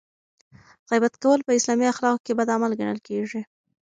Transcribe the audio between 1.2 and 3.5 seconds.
کول په اسلامي اخلاقو کې بد عمل ګڼل کیږي.